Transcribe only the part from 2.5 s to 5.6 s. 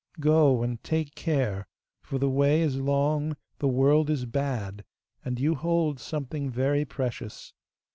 is long, the world is bad, and you